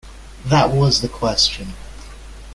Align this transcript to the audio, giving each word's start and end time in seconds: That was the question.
That 0.47 0.71
was 0.71 1.01
the 1.03 1.07
question. 1.07 1.73